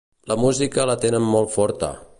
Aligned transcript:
La 0.31 0.37
música 0.43 0.87
la 0.91 0.95
tenen 1.05 1.29
molt 1.37 1.55
forta. 1.59 1.97